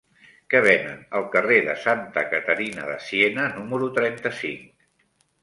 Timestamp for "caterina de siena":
2.31-3.47